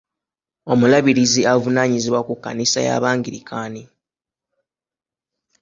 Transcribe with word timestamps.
Omulabirizi 0.71 1.41
avunaanyizibwa 1.53 2.21
ku 2.27 2.33
kkanisa 2.37 2.79
y'abangirikaani. 2.87 3.83